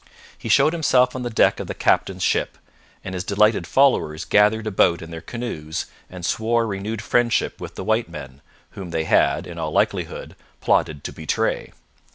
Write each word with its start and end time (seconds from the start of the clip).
He 0.35 0.49
showed 0.49 0.73
himself 0.73 1.15
on 1.15 1.21
the 1.21 1.29
deck 1.29 1.59
of 1.59 1.67
the 1.67 1.75
captain's 1.75 2.23
ship, 2.23 2.57
and 3.03 3.13
his 3.13 3.23
delighted 3.23 3.67
followers 3.67 4.25
gathered 4.25 4.65
about 4.65 5.03
in 5.03 5.11
their 5.11 5.21
canoes 5.21 5.85
and 6.09 6.25
swore 6.25 6.65
renewed 6.65 7.03
friendship 7.03 7.61
with 7.61 7.75
the 7.75 7.83
white 7.83 8.09
men, 8.09 8.41
whom 8.71 8.89
they 8.89 9.03
had, 9.03 9.45
in 9.45 9.59
all 9.59 9.69
likelihood, 9.71 10.35
plotted 10.59 11.03
to 11.03 11.11
betray. 11.13 11.71